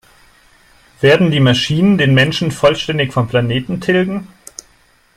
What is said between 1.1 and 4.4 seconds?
die Maschinen den Menschen vollständig vom Planeten tilgen?